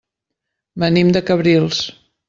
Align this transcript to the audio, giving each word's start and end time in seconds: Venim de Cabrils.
Venim 0.85 1.13
de 1.19 1.25
Cabrils. 1.29 1.87